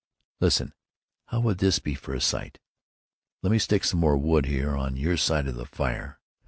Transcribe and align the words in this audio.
"Listen, 0.39 0.73
how 1.27 1.41
would 1.41 1.59
this 1.59 1.77
be 1.77 1.93
for 1.93 2.15
a 2.15 2.21
site? 2.21 2.57
(Let 3.43 3.51
me 3.51 3.59
stick 3.59 3.83
some 3.83 3.99
more 3.99 4.17
wood 4.17 4.45
there 4.45 4.75
on 4.75 4.97
your 4.97 5.15
side 5.15 5.47
of 5.47 5.53
the 5.53 5.67
fire.) 5.67 6.19